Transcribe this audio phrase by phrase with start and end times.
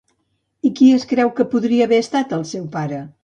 [0.69, 3.05] I qui es creu que podria haver estat el seu pare?